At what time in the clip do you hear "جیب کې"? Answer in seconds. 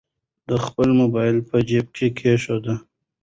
1.67-2.07